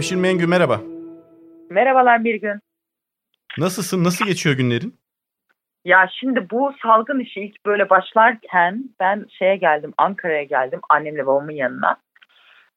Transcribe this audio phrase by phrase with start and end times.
[0.00, 0.80] Nevşin Mengü merhaba.
[1.70, 2.60] Merhabalar bir gün.
[3.58, 4.04] Nasılsın?
[4.04, 4.94] Nasıl geçiyor günlerin?
[5.84, 11.52] Ya şimdi bu salgın işi ilk böyle başlarken ben şeye geldim Ankara'ya geldim annemle babamın
[11.52, 11.96] yanına.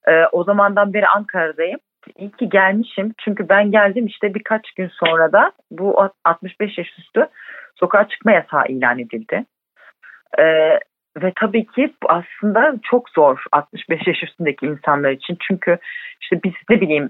[0.07, 1.79] Ee, o zamandan beri Ankara'dayım.
[2.17, 7.27] İyi ki gelmişim çünkü ben geldim işte birkaç gün sonra da bu 65 yaş üstü
[7.75, 9.45] sokağa çıkma yasağı ilan edildi.
[10.39, 10.79] Ee,
[11.21, 15.37] ve tabii ki aslında çok zor 65 yaş üstündeki insanlar için.
[15.47, 15.77] Çünkü
[16.21, 17.09] işte biz ne bileyim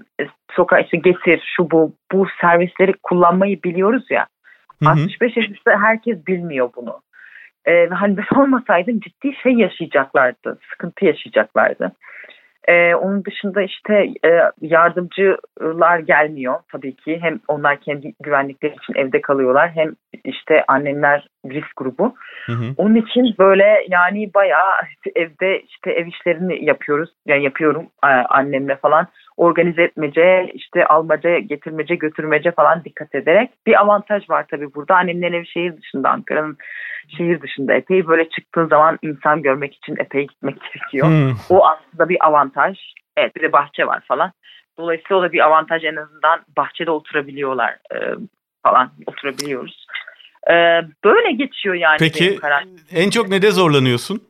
[0.50, 4.26] sokağa işte getir şu bu bu servisleri kullanmayı biliyoruz ya.
[4.82, 4.90] Hı hı.
[4.90, 7.00] 65 yaş üstü herkes bilmiyor bunu.
[7.66, 11.92] Ee, hani ben olmasaydım ciddi şey yaşayacaklardı, sıkıntı yaşayacaklardı.
[12.68, 17.18] Ee, onun dışında işte e, yardımcılar gelmiyor tabii ki.
[17.22, 22.14] Hem onlar kendi güvenlikleri için evde kalıyorlar hem işte annemler risk grubu.
[22.46, 22.74] Hı hı.
[22.76, 24.72] Onun için böyle yani bayağı
[25.16, 27.10] evde işte ev işlerini yapıyoruz.
[27.26, 29.06] Yani yapıyorum e, annemle falan.
[29.36, 33.50] Organize etmece, işte almaca, getirmece, götürmece falan dikkat ederek.
[33.66, 34.94] Bir avantaj var tabii burada.
[34.96, 36.56] Annemlerin evi şehir dışında, Ankara'nın
[37.08, 37.74] şehir dışında.
[37.74, 41.06] Epey böyle çıktığın zaman insan görmek için epey gitmek gerekiyor.
[41.06, 41.36] Hmm.
[41.50, 42.78] O aslında bir avantaj.
[43.16, 44.32] Evet bir de bahçe var falan.
[44.78, 47.98] Dolayısıyla o da bir avantaj en azından bahçede oturabiliyorlar e,
[48.62, 49.86] falan oturabiliyoruz.
[50.50, 50.54] E,
[51.04, 51.96] böyle geçiyor yani.
[51.98, 52.38] Peki
[52.92, 54.22] en çok ne de zorlanıyorsun?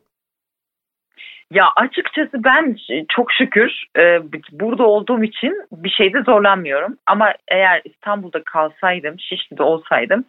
[1.51, 2.77] Ya açıkçası ben
[3.09, 4.19] çok şükür e,
[4.51, 6.97] burada olduğum için bir şeyde zorlanmıyorum.
[7.05, 10.25] Ama eğer İstanbul'da kalsaydım, Şişli'de olsaydım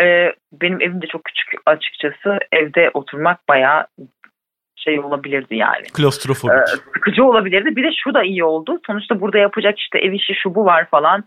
[0.00, 2.38] e, benim evim de çok küçük açıkçası.
[2.52, 3.86] Evde oturmak bayağı
[4.84, 5.82] şey olabilirdi yani.
[5.94, 6.56] Klostrofobik.
[6.56, 7.76] Ee, sıkıcı olabilirdi.
[7.76, 8.80] Bir de şu da iyi oldu.
[8.86, 11.24] Sonuçta burada yapacak işte ev işi şu bu var falan.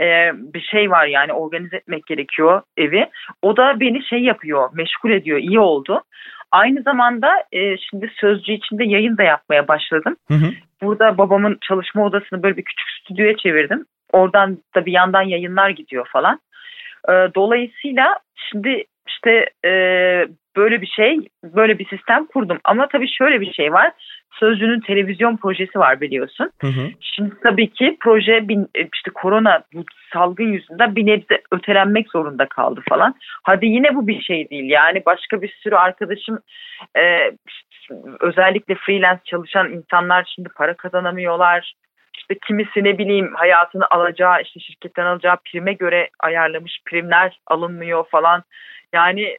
[0.00, 3.08] Ee, bir şey var yani organize etmek gerekiyor evi.
[3.42, 5.38] O da beni şey yapıyor, meşgul ediyor.
[5.38, 6.02] İyi oldu.
[6.52, 10.16] Aynı zamanda e, şimdi Sözcü içinde yayın da yapmaya başladım.
[10.28, 10.50] Hı hı.
[10.82, 13.84] Burada babamın çalışma odasını böyle bir küçük stüdyoya çevirdim.
[14.12, 16.40] Oradan da bir yandan yayınlar gidiyor falan.
[17.08, 18.18] E, dolayısıyla
[18.50, 19.70] şimdi işte e,
[20.56, 22.58] böyle bir şey, böyle bir sistem kurdum.
[22.64, 23.92] Ama tabii şöyle bir şey var.
[24.40, 26.50] Sözcü'nün televizyon projesi var biliyorsun.
[26.60, 26.90] Hı hı.
[27.00, 32.46] Şimdi tabii ki proje bin, e, işte korona bu salgın yüzünden bir nebze ötelenmek zorunda
[32.46, 33.14] kaldı falan.
[33.42, 34.70] Hadi yine bu bir şey değil.
[34.70, 36.38] Yani başka bir sürü arkadaşım
[36.96, 37.30] e,
[38.20, 41.74] özellikle freelance çalışan insanlar şimdi para kazanamıyorlar
[42.18, 48.44] işte kimisi ne bileyim hayatını alacağı işte şirketten alacağı prime göre ayarlamış primler alınmıyor falan.
[48.92, 49.36] Yani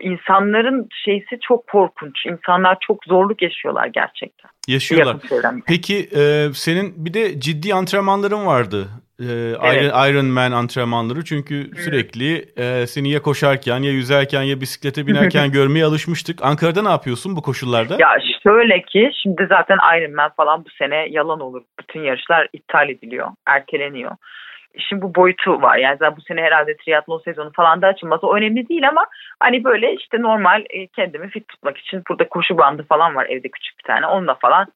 [0.00, 2.26] insanların şeysi çok korkunç.
[2.26, 4.50] İnsanlar çok zorluk yaşıyorlar gerçekten.
[4.68, 5.16] Yaşıyorlar.
[5.66, 8.88] Peki e, senin bir de ciddi antrenmanların vardı.
[9.20, 9.24] E,
[9.62, 9.92] evet.
[9.92, 15.52] Iron, Iron Man antrenmanları çünkü sürekli e, seni ya koşarken ya yüzerken ya bisiklete binerken
[15.58, 16.38] görmeye alışmıştık.
[16.42, 17.96] Ankara'da ne yapıyorsun bu koşullarda?
[17.98, 21.62] Ya şöyle ki şimdi zaten Iron Man falan bu sene yalan olur.
[21.80, 24.12] Bütün yarışlar iptal ediliyor, erteleniyor
[24.74, 25.76] işin bu boyutu var.
[25.76, 29.06] Yani zaten bu sene herhalde triatlon sezonu falan da açılması o önemli değil ama
[29.40, 33.48] hani böyle işte normal e, kendimi fit tutmak için burada koşu bandı falan var evde
[33.48, 34.06] küçük bir tane.
[34.06, 34.66] Onunla falan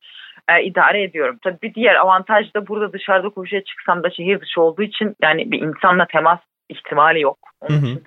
[0.49, 1.39] e, idare ediyorum.
[1.43, 5.51] Tabii bir diğer avantaj da burada dışarıda koşuya çıksam da şehir dışı olduğu için yani
[5.51, 7.39] bir insanla temas ihtimali yok.
[7.61, 7.87] Onun hı hı.
[7.87, 8.03] için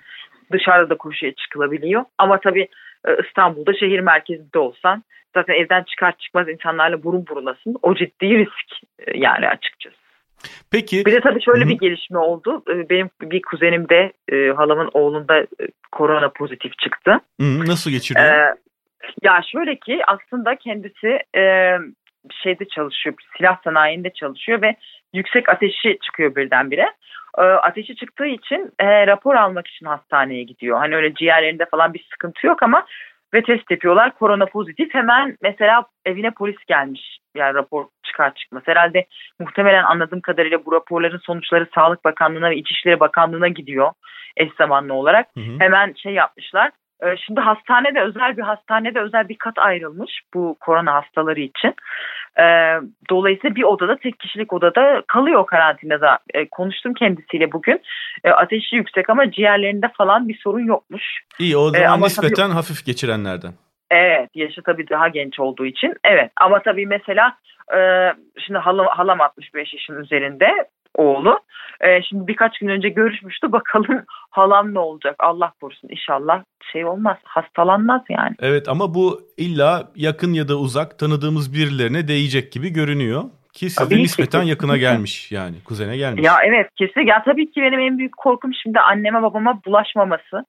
[0.52, 2.04] dışarıda da koşuya çıkılabiliyor.
[2.18, 2.68] Ama tabii
[3.08, 5.04] e, İstanbul'da şehir merkezinde olsan
[5.34, 7.76] zaten evden çıkar çıkmaz insanlarla burun burunasın.
[7.82, 9.96] O ciddi risk e, yani açıkçası.
[10.72, 11.06] Peki.
[11.06, 11.70] Bir de tabii şöyle Hı-hı.
[11.70, 12.64] bir gelişme oldu.
[12.70, 15.48] Ee, benim bir kuzenim de e, halamın oğlunda e,
[15.92, 17.12] korona pozitif çıktı.
[17.42, 17.66] Hı-hı.
[17.66, 18.20] Nasıl geçirdi?
[18.20, 18.56] Ee,
[19.24, 21.74] ya şöyle ki aslında kendisi e,
[22.44, 24.76] şeyde çalışıyor, silah sanayinde çalışıyor ve
[25.14, 26.94] yüksek ateşi çıkıyor birdenbire.
[27.38, 30.78] E, ateşi çıktığı için e, rapor almak için hastaneye gidiyor.
[30.78, 32.86] Hani öyle ciğerlerinde falan bir sıkıntı yok ama
[33.34, 34.16] ve test yapıyorlar.
[34.16, 34.94] Korona pozitif.
[34.94, 37.20] Hemen mesela evine polis gelmiş.
[37.36, 38.64] Yani rapor çıkar çıkmaz.
[38.66, 39.06] Herhalde
[39.40, 43.92] muhtemelen anladığım kadarıyla bu raporların sonuçları Sağlık Bakanlığı'na ve İçişleri Bakanlığı'na gidiyor
[44.38, 45.28] eş zamanlı olarak.
[45.34, 45.60] Hı hı.
[45.60, 46.72] Hemen şey yapmışlar.
[47.04, 51.76] Ee, şimdi hastanede özel bir hastanede özel bir kat ayrılmış bu korona hastaları için.
[52.40, 52.80] Ee,
[53.10, 56.20] dolayısıyla bir odada tek kişilik odada kalıyor karantinada.
[56.34, 57.82] Ee, konuştum kendisiyle bugün.
[58.24, 61.04] Ateşi yüksek ama ciğerlerinde falan bir sorun yokmuş.
[61.40, 63.52] İyi o zaman nispeten tabii, hafif geçirenlerden.
[63.92, 65.94] Evet yaşı tabii daha genç olduğu için.
[66.04, 67.38] Evet ama tabii mesela
[68.46, 70.52] şimdi halam, halam 65 yaşın üzerinde
[70.98, 71.40] oğlu.
[71.82, 73.52] E, şimdi birkaç gün önce görüşmüştü.
[73.52, 75.16] Bakalım halam ne olacak?
[75.20, 77.18] Allah korusun inşallah şey olmaz.
[77.24, 78.36] Hastalanmaz yani.
[78.40, 83.24] Evet ama bu illa yakın ya da uzak tanıdığımız birilerine değecek gibi görünüyor.
[83.54, 84.50] Ki sizde nispeten ki.
[84.50, 86.26] yakına gelmiş yani kuzene gelmiş.
[86.26, 87.02] Ya evet kesin.
[87.02, 90.46] Ya tabii ki benim en büyük korkum şimdi anneme babama bulaşmaması.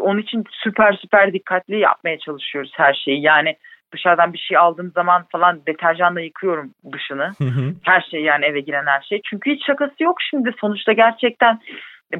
[0.00, 3.22] Onun için süper süper dikkatli yapmaya çalışıyoruz her şeyi.
[3.22, 3.56] Yani
[3.92, 7.32] dışarıdan bir şey aldığım zaman falan deterjanla yıkıyorum dışını.
[7.38, 7.74] Hı hı.
[7.82, 9.20] Her şey yani eve giren her şey.
[9.30, 10.54] Çünkü hiç şakası yok şimdi.
[10.60, 11.60] Sonuçta gerçekten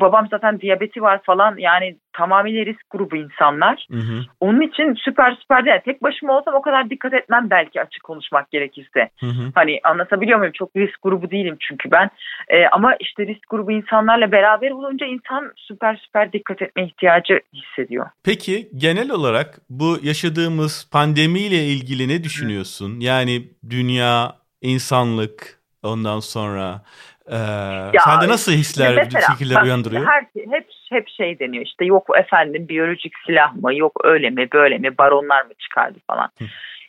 [0.00, 3.86] babam zaten diyabeti var falan yani tamamıyla risk grubu insanlar.
[3.90, 4.24] Hı hı.
[4.40, 5.80] Onun için süper süper değil.
[5.84, 9.10] Tek başıma olsam o kadar dikkat etmem belki açık konuşmak gerekirse.
[9.20, 9.52] Hı hı.
[9.54, 10.52] Hani anlatabiliyor muyum?
[10.52, 12.10] Çok risk grubu değilim çünkü ben.
[12.48, 18.06] Ee, ama işte risk grubu insanlarla beraber olunca insan süper süper dikkat etme ihtiyacı hissediyor.
[18.24, 23.00] Peki genel olarak bu yaşadığımız pandemiyle ilgili ne düşünüyorsun?
[23.00, 26.80] Yani dünya, insanlık ondan sonra
[27.26, 27.36] e,
[27.92, 30.06] Ya, sende nasıl hisler, Mesela, fikirler bak, uyandırıyor?
[30.06, 34.78] Her, hep hep şey deniyor işte yok efendim biyolojik silah mı yok öyle mi böyle
[34.78, 36.30] mi baronlar mı çıkardı falan.
[36.38, 36.44] Hı.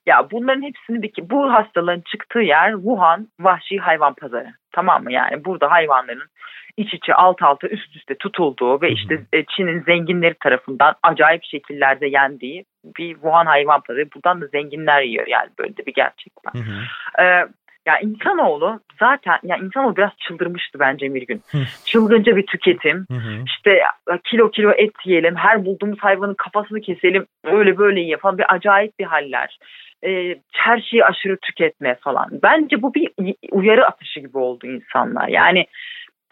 [0.06, 4.54] Ya bunların hepsini bir bu hastalığın çıktığı yer Wuhan vahşi hayvan pazarı.
[4.72, 5.12] Tamam mı?
[5.12, 6.30] Yani burada hayvanların
[6.78, 12.08] iç içe alt alta üst üste tutulduğu ve işte e, Çin'in zenginleri tarafından acayip şekillerde
[12.08, 12.66] yendiği
[12.98, 14.12] bir Wuhan hayvan pazarı.
[14.16, 16.54] Buradan da zenginler yiyor yani böyle de bir gerçek var.
[16.54, 17.24] Hı hı.
[17.24, 17.48] Ee,
[17.86, 21.42] ya insanoğlu zaten ya insanoğlu biraz çıldırmıştı bence bir gün.
[21.86, 23.08] Çılgınca bir tüketim.
[23.46, 23.84] İşte
[24.24, 29.06] kilo kilo et yiyelim, her bulduğumuz hayvanın kafasını keselim, öyle böyle yapalım bir acayip bir
[29.06, 29.60] haller.
[30.04, 32.30] Ee, her şeyi aşırı tüketme falan.
[32.44, 33.10] Bence bu bir
[33.52, 35.28] uyarı atışı gibi oldu insanlar.
[35.28, 35.66] Yani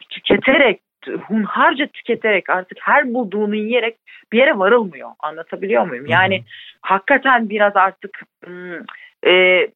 [0.09, 0.81] tüketerek,
[1.27, 3.97] hunharca tüketerek artık her bulduğunu yiyerek
[4.31, 5.09] bir yere varılmıyor.
[5.19, 6.05] Anlatabiliyor muyum?
[6.05, 6.43] Yani
[6.81, 8.79] hakikaten biraz artık hmm,
[9.27, 9.67] e,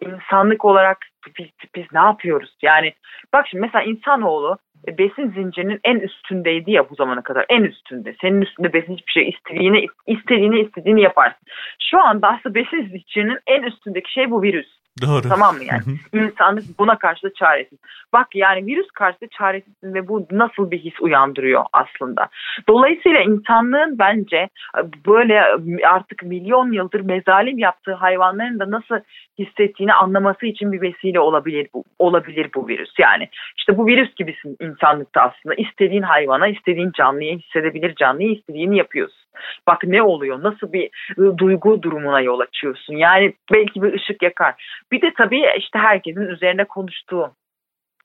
[0.00, 0.98] insanlık olarak
[1.38, 2.56] biz, biz ne yapıyoruz?
[2.62, 2.92] Yani
[3.32, 4.58] bak şimdi mesela insanoğlu
[4.88, 8.14] e, besin zincirinin en üstündeydi ya bu zamana kadar en üstünde.
[8.20, 11.46] Senin üstünde besin hiçbir şey istediğini istediğini istediğini yaparsın.
[11.90, 14.79] Şu anda aslında besin zincirinin en üstündeki şey bu virüs.
[15.02, 15.28] Doğru.
[15.28, 15.82] Tamam mı yani?
[16.12, 17.78] İnsanlık buna karşı da çaresiz.
[18.12, 22.28] Bak yani virüs karşı da çaresizsin ve bu nasıl bir his uyandırıyor aslında.
[22.68, 25.42] Dolayısıyla insanlığın bence e, böyle
[25.86, 29.00] artık milyon yıldır mezalim yaptığı hayvanların da nasıl
[29.38, 32.90] hissettiğini anlaması için bir vesile olabilir bu, olabilir bu virüs.
[32.98, 33.28] Yani
[33.58, 35.54] işte bu virüs gibisin insanlıkta aslında.
[35.54, 39.20] İstediğin hayvana, istediğin canlıya hissedebilir canlıya istediğini yapıyorsun.
[39.66, 40.42] Bak ne oluyor?
[40.42, 42.94] Nasıl bir ı, duygu durumuna yol açıyorsun?
[42.94, 44.54] Yani belki bir ışık yakar.
[44.92, 47.34] Bir de tabii işte herkesin üzerine konuştuğu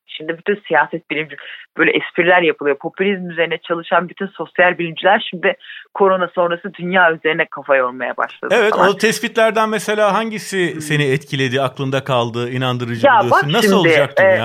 [0.08, 1.36] Şimdi bütün siyaset bilimci
[1.78, 2.78] böyle espriler yapılıyor.
[2.78, 5.58] Popülizm üzerine çalışan bütün sosyal bilimciler şimdi
[5.94, 8.56] korona sonrası dünya üzerine kafa yormaya başladı.
[8.58, 8.90] Evet falan.
[8.90, 13.54] o tespitlerden mesela hangisi seni etkiledi, aklında kaldı, inandırıcı Ya buluyorsun?
[13.54, 14.40] Nasıl şimdi, olacak e?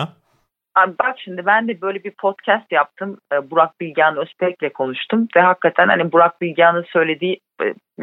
[0.74, 3.18] Abi bak şimdi ben de böyle bir podcast yaptım.
[3.32, 7.40] Ee, Burak Bilgehan Özbek'le konuştum ve hakikaten hani Burak Bilgehan'ın söylediği e,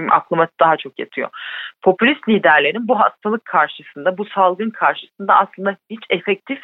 [0.09, 1.29] aklıma daha çok yatıyor.
[1.81, 6.59] Popülist liderlerin bu hastalık karşısında, bu salgın karşısında aslında hiç efektif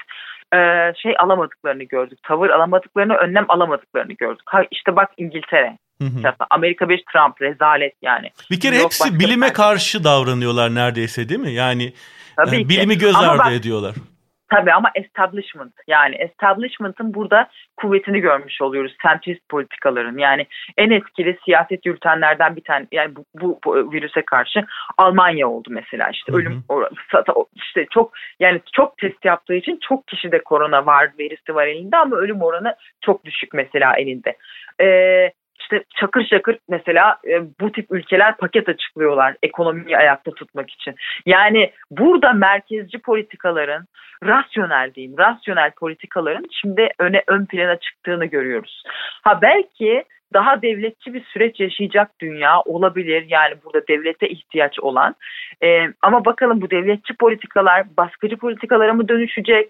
[0.53, 0.57] e,
[1.01, 2.19] şey alamadıklarını gördük.
[2.23, 4.43] Tavır alamadıklarını, önlem alamadıklarını gördük.
[4.45, 6.33] Ha, işte bak İngiltere, Hı hı.
[6.49, 8.31] Amerika bir Trump rezalet yani.
[8.51, 11.51] Bir kere Yok, hepsi bilime bir- karşı davranıyorlar neredeyse değil mi?
[11.51, 11.93] Yani
[12.35, 12.69] Tabii e, ki.
[12.69, 13.95] bilimi göz Ama ardı bak- ediyorlar.
[14.55, 20.17] Tabii ama establishment yani establishment'ın burada kuvvetini görmüş oluyoruz centrist politikaların.
[20.17, 20.47] Yani
[20.77, 24.65] en etkili siyaset yürütenlerden bir tane yani bu, bu, bu virüse karşı
[24.97, 26.41] Almanya oldu mesela işte Hı hı.
[26.41, 26.63] ölüm
[27.55, 32.15] işte çok yani çok test yaptığı için çok kişide korona var verisi var elinde ama
[32.15, 34.37] ölüm oranı çok düşük mesela elinde.
[34.81, 40.95] Ee, işte çakır çakır mesela e, bu tip ülkeler paket açıklıyorlar ekonomiyi ayakta tutmak için.
[41.25, 43.85] Yani burada merkezci politikaların
[44.23, 48.83] rasyonel diyeyim, rasyonel politikaların şimdi öne ön plana çıktığını görüyoruz.
[49.23, 53.25] Ha belki daha devletçi bir süreç yaşayacak dünya olabilir.
[53.27, 55.15] Yani burada devlete ihtiyaç olan.
[55.63, 59.69] Ee, ama bakalım bu devletçi politikalar baskıcı politikalara mı dönüşecek?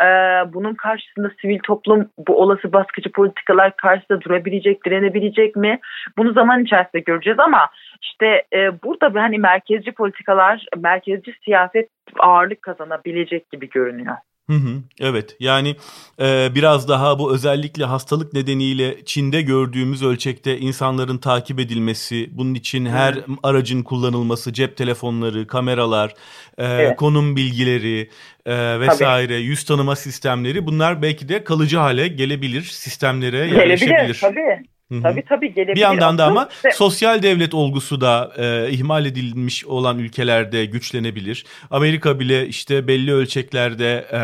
[0.00, 0.04] Ee,
[0.52, 5.78] bunun karşısında sivil toplum bu olası baskıcı politikalar karşısında durabilecek, direnebilecek mi?
[6.18, 7.68] Bunu zaman içerisinde göreceğiz ama
[8.02, 11.88] işte e, burada hani merkezci politikalar, merkezci siyaset
[12.18, 14.16] ağırlık kazanabilecek gibi görünüyor.
[14.50, 15.76] Hı hı, evet yani
[16.20, 22.86] e, biraz daha bu özellikle hastalık nedeniyle Çin'de gördüğümüz ölçekte insanların takip edilmesi, bunun için
[22.86, 26.14] her aracın kullanılması, cep telefonları, kameralar,
[26.58, 26.96] e, Evet.
[26.96, 28.10] konum bilgileri
[28.46, 33.96] e, vesaire, yüz tanıma sistemleri bunlar belki de kalıcı hale gelebilir, sistemlere yerleşebilir.
[33.96, 34.70] Gelebilir tabii.
[34.92, 35.02] Hı hı.
[35.02, 35.76] Tabii tabii gelebilir.
[35.76, 41.44] Bir yandan da ama işte- sosyal devlet olgusu da e, ihmal edilmiş olan ülkelerde güçlenebilir.
[41.70, 44.20] Amerika bile işte belli ölçeklerde e,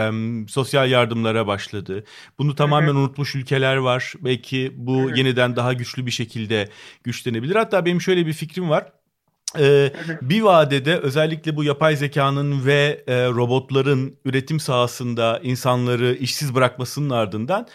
[0.48, 2.04] sosyal yardımlara başladı.
[2.38, 4.12] Bunu tamamen unutmuş ülkeler var.
[4.20, 6.68] Belki bu yeniden daha güçlü bir şekilde
[7.04, 7.56] güçlenebilir.
[7.56, 8.86] Hatta benim şöyle bir fikrim var.
[9.58, 9.92] Ee,
[10.22, 17.66] bir vadede özellikle bu yapay zekanın ve e, robotların üretim sahasında insanları işsiz bırakmasının ardından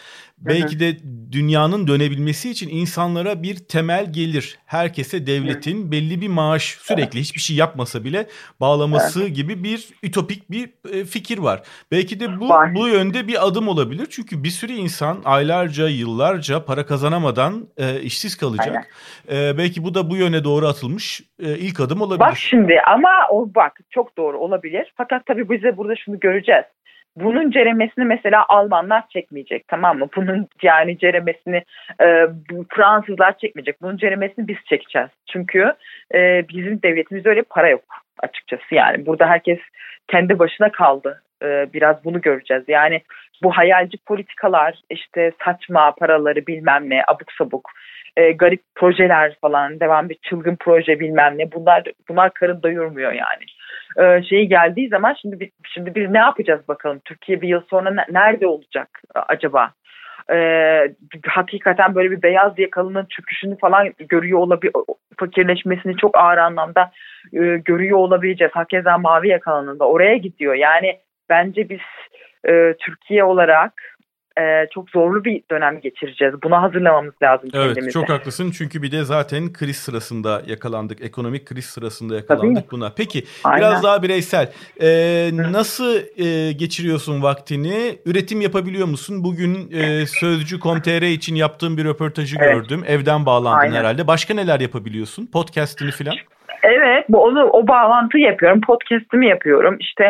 [0.46, 0.96] belki de
[1.32, 4.58] dünyanın dönebilmesi için insanlara bir temel gelir.
[4.66, 8.26] Herkese devletin belli bir maaş sürekli hiçbir şey yapmasa bile
[8.60, 11.62] bağlaması gibi bir ütopik bir e, fikir var.
[11.92, 14.06] Belki de bu bu yönde bir adım olabilir.
[14.10, 18.86] Çünkü bir sürü insan aylarca, yıllarca para kazanamadan e, işsiz kalacak.
[19.32, 22.20] E, belki bu da bu yöne doğru atılmış e, ilk adım olabilir.
[22.20, 24.92] Bak şimdi ama o bak çok doğru olabilir.
[24.96, 26.64] Fakat tabii bize burada şunu göreceğiz.
[27.16, 30.08] Bunun ceremesini mesela Almanlar çekmeyecek tamam mı?
[30.16, 31.62] Bunun yani ceremesini
[32.02, 32.26] e,
[32.68, 33.82] Fransızlar çekmeyecek.
[33.82, 35.10] Bunun ceremesini biz çekeceğiz.
[35.32, 35.72] Çünkü
[36.14, 37.84] e, bizim devletimizde öyle para yok
[38.22, 38.74] açıkçası.
[38.74, 39.58] Yani burada herkes
[40.08, 41.22] kendi başına kaldı.
[41.42, 42.64] E, biraz bunu göreceğiz.
[42.68, 43.02] Yani
[43.42, 47.70] bu hayalci politikalar işte saçma paraları bilmem ne abuk sabuk
[48.16, 53.44] e, garip projeler falan devam bir çılgın proje bilmem ne bunlar bunlar karın doyurmuyor yani
[54.00, 58.04] e, şeyi geldiği zaman şimdi biz, şimdi biz ne yapacağız bakalım Türkiye bir yıl sonra
[58.10, 59.70] nerede olacak acaba?
[60.30, 60.94] Ee,
[61.26, 64.72] hakikaten böyle bir beyaz yakalının çöküşünü falan görüyor olabilir
[65.18, 66.90] fakirleşmesini çok ağır anlamda
[67.32, 68.52] e, görüyor olabileceğiz.
[68.54, 70.54] Hakeza mavi yakalının da oraya gidiyor.
[70.54, 71.80] Yani bence biz
[72.48, 73.72] e, Türkiye olarak
[74.38, 76.34] e, çok zorlu bir dönem geçireceğiz.
[76.42, 77.80] Buna hazırlamamız lazım evet, kendimizi.
[77.80, 81.04] Evet çok haklısın çünkü bir de zaten kriz sırasında yakalandık.
[81.04, 82.70] Ekonomik kriz sırasında yakalandık Tabii.
[82.70, 82.92] buna.
[82.96, 83.58] Peki Aynen.
[83.60, 84.52] biraz daha bireysel.
[84.80, 87.98] E, nasıl e, geçiriyorsun vaktini?
[88.06, 89.24] Üretim yapabiliyor musun?
[89.24, 92.54] Bugün e, Sözcü.com.tr için yaptığım bir röportajı evet.
[92.54, 92.84] gördüm.
[92.86, 93.76] Evden bağlandın Aynen.
[93.76, 94.06] herhalde.
[94.06, 95.26] Başka neler yapabiliyorsun?
[95.26, 96.14] Podcast'ini falan?
[96.62, 98.60] Evet, bu onu o bağlantı yapıyorum.
[98.60, 99.76] Podcast'imi yapıyorum.
[99.80, 100.04] İşte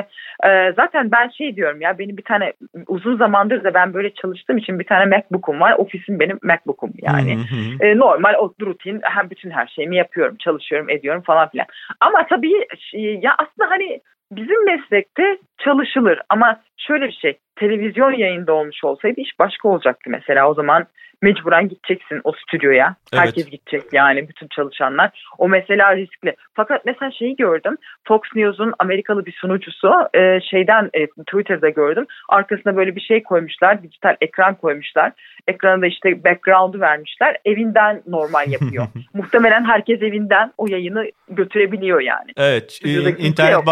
[0.45, 2.53] e, zaten ben şey diyorum ya benim bir tane
[2.87, 5.75] uzun zamandır da ben böyle çalıştığım için bir tane MacBook'um var.
[5.79, 7.39] Ofisim benim MacBook'um yani.
[7.81, 11.67] E, normal o rutin hem bütün her şeyimi yapıyorum, çalışıyorum, ediyorum falan filan.
[12.01, 12.53] Ama tabii
[13.23, 14.01] ya aslında hani
[14.37, 20.51] bizim meslekte çalışılır ama şöyle bir şey televizyon yayında olmuş olsaydı iş başka olacaktı mesela
[20.51, 20.87] o zaman
[21.23, 22.97] mecburen gideceksin o stüdyoya.
[23.12, 23.23] Evet.
[23.23, 25.25] Herkes gidecek yani bütün çalışanlar.
[25.39, 26.35] O mesela riskli.
[26.55, 27.77] Fakat mesela şeyi gördüm.
[28.09, 32.07] Fox News'un Amerikalı bir sunucusu e, şeyden e, Twitter'da gördüm.
[32.29, 33.83] Arkasına böyle bir şey koymuşlar.
[33.83, 35.12] Dijital ekran koymuşlar.
[35.49, 37.37] Ekrana da işte background'u vermişler.
[37.45, 38.87] Evinden normal yapıyor.
[39.15, 42.31] Muhtemelen herkes evinden o yayını götürebiliyor yani.
[42.37, 42.81] Evet.
[42.85, 42.91] E,
[43.27, 43.67] internet yok.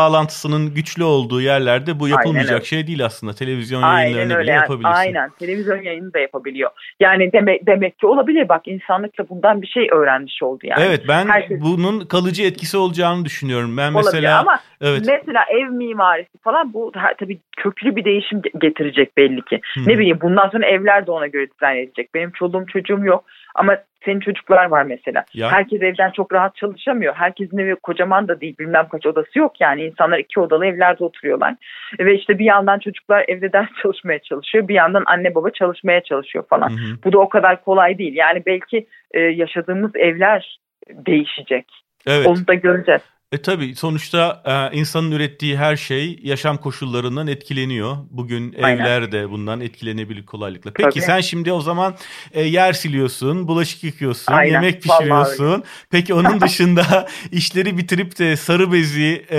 [0.50, 3.33] Bağlantısının güçlü olduğu yerlerde bu yapılmayacak şey değil aslında.
[3.33, 4.42] Televizyon yayınlarını Aynen öyle.
[4.42, 4.95] bile yapabilirsin.
[4.95, 5.30] Aynen.
[5.38, 6.71] Televizyon yayını da yapabiliyor.
[7.00, 8.49] Yani demek, demek ki olabilir.
[8.49, 10.83] Bak insanlık da bundan bir şey öğrenmiş oldu yani.
[10.87, 11.61] Evet ben Herkes...
[11.61, 13.76] bunun kalıcı etkisi olacağını düşünüyorum.
[13.76, 15.02] Ben olabilir mesela ama evet.
[15.07, 19.61] mesela ev mimarisi falan bu tabii köklü bir değişim getirecek belli ki.
[19.75, 19.88] Hmm.
[19.88, 22.14] Ne bileyim bundan sonra evler de ona göre dizayn edilecek.
[22.14, 25.25] Benim çoluğum çocuğum yok ama senin çocuklar var mesela.
[25.35, 25.52] Ya.
[25.52, 27.14] Herkes evden çok rahat çalışamıyor.
[27.14, 29.85] Herkesin evi kocaman da değil bilmem kaç odası yok yani.
[29.85, 31.54] insanlar iki odalı evlerde oturuyorlar.
[31.99, 34.69] Ve işte bir yandan çocuklar evde ders çalışmaya çalışıyor.
[34.69, 36.69] Bir yandan anne baba çalışmaya çalışıyor falan.
[36.69, 36.97] Hı hı.
[37.04, 38.14] Bu da o kadar kolay değil.
[38.14, 41.66] Yani belki e, yaşadığımız evler değişecek.
[42.07, 42.26] Evet.
[42.26, 43.02] Onu da göreceğiz.
[43.33, 47.97] E tabi sonuçta e, insanın ürettiği her şey yaşam koşullarından etkileniyor.
[48.11, 48.85] Bugün Aynen.
[48.85, 50.71] evler de bundan etkilenebilir kolaylıkla.
[50.75, 51.05] Peki tabii.
[51.05, 51.95] sen şimdi o zaman
[52.33, 54.53] e, yer siliyorsun, bulaşık yıkıyorsun, Aynen.
[54.53, 55.47] yemek pişiriyorsun.
[55.51, 55.63] Vallahi.
[55.91, 59.39] Peki onun dışında işleri bitirip de sarı bezi e,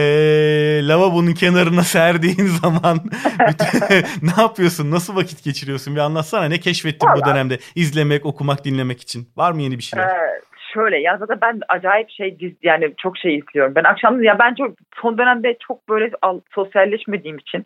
[0.87, 2.99] lavabonun kenarına serdiğin zaman
[4.21, 4.91] ne yapıyorsun?
[4.91, 5.95] Nasıl vakit geçiriyorsun?
[5.95, 7.21] Bir anlatsana ne keşfettin Vallahi.
[7.21, 7.59] bu dönemde?
[7.75, 9.29] İzlemek, okumak, dinlemek için.
[9.37, 10.07] Var mı yeni bir şeyler?
[10.07, 13.75] Evet şöyle ya zaten ben acayip şey yani çok şey izliyorum.
[13.75, 16.11] Ben akşam ya ben çok son dönemde çok böyle
[16.55, 17.65] sosyalleşmediğim için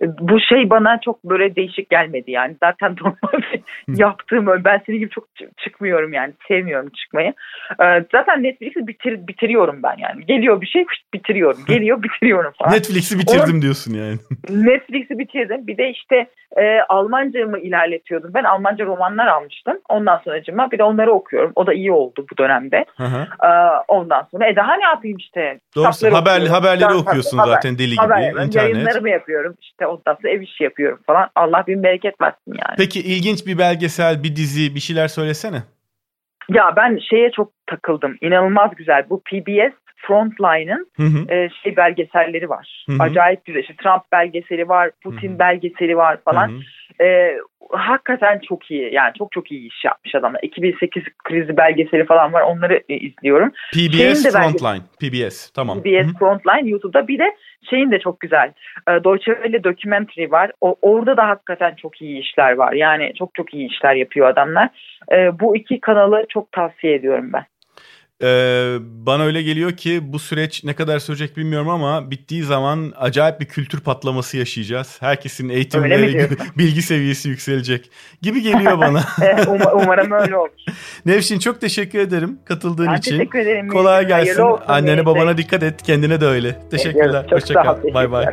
[0.00, 2.56] bu şey bana çok böyle değişik gelmedi yani.
[2.60, 4.64] Zaten normalde yaptığım öyle.
[4.64, 5.24] Ben senin gibi çok
[5.56, 6.32] çıkmıyorum yani.
[6.48, 7.34] Sevmiyorum çıkmayı.
[7.82, 10.26] Ee, zaten Netflix'i bitir, bitiriyorum ben yani.
[10.26, 10.84] Geliyor bir şey
[11.14, 11.60] bitiriyorum.
[11.68, 12.72] Geliyor bitiriyorum falan.
[12.72, 14.16] Netflix'i bitirdim Onu, diyorsun yani.
[14.66, 15.66] Netflix'i bitirdim.
[15.66, 18.30] Bir de işte e, Almancamı ilerletiyordum.
[18.34, 19.78] Ben Almanca romanlar almıştım.
[19.88, 21.52] Ondan sonra cıma bir de onları okuyorum.
[21.56, 22.84] O da iyi oldu bu dönemde.
[22.96, 23.26] Hı hı.
[23.46, 23.48] Ee,
[23.88, 25.60] ondan sonra e daha ne yapayım işte.
[25.76, 27.96] Doğrusu haber, haberleri okuyorsun haber, zaten deli gibi.
[27.96, 28.54] Haber, internet.
[28.54, 29.54] Yayınlarımı yapıyorum.
[29.60, 31.30] İşte ondan sonra ev işi yapıyorum falan.
[31.34, 32.76] Allah bin bereket versin yani.
[32.76, 35.62] Peki ilginç bir belgesel, bir dizi, bir şeyler söylesene.
[36.48, 38.16] Ya ben şeye çok takıldım.
[38.20, 39.06] İnanılmaz güzel.
[39.10, 40.88] Bu PBS Frontline'ın
[41.28, 42.84] e, şey belgeselleri var.
[42.88, 43.02] Hı hı.
[43.02, 43.60] Acayip güzel.
[43.60, 45.38] İşte Trump belgeseli var, Putin hı hı.
[45.38, 46.48] belgeseli var falan.
[46.48, 46.60] Hı hı.
[47.00, 47.36] E,
[47.70, 48.94] hakikaten çok iyi.
[48.94, 50.40] Yani çok çok iyi iş yapmış adamlar.
[50.42, 52.42] 2008 krizi belgeseli falan var.
[52.42, 53.50] Onları e, izliyorum.
[53.72, 54.82] PBS Frontline.
[55.00, 55.50] PBS.
[55.50, 55.82] Tamam.
[55.82, 56.18] PBS Hı-hı.
[56.18, 57.08] Frontline YouTube'da.
[57.08, 57.36] Bir de
[57.70, 58.52] şeyin de çok güzel.
[58.88, 60.50] E, Deutsche Welle Documentary var.
[60.60, 62.72] O, orada da hakikaten çok iyi işler var.
[62.72, 64.68] Yani çok çok iyi işler yapıyor adamlar.
[65.12, 67.44] E, bu iki kanalı çok tavsiye ediyorum ben.
[68.22, 73.40] Ee, bana öyle geliyor ki bu süreç ne kadar sürecek bilmiyorum ama bittiği zaman acayip
[73.40, 74.96] bir kültür patlaması yaşayacağız.
[75.00, 76.28] Herkesin eğitim ve
[76.58, 77.90] bilgi seviyesi yükselecek
[78.22, 79.04] gibi geliyor bana.
[79.74, 80.50] Umarım öyle olur.
[81.06, 83.10] Nevşin çok teşekkür ederim katıldığın ben için.
[83.10, 83.68] teşekkür ederim.
[83.68, 84.44] Kolay gelsin.
[84.68, 85.82] Annene babana dikkat et.
[85.82, 86.60] Kendine de öyle.
[86.70, 87.26] Teşekkürler.
[87.30, 87.94] Hoşçakal.
[87.94, 88.24] Bay bay.